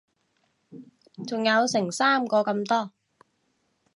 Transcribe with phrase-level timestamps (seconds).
[1.27, 2.91] 仲有成三個咁多